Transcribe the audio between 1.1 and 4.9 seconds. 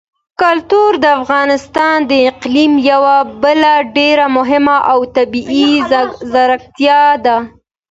افغانستان د اقلیم یوه بله ډېره مهمه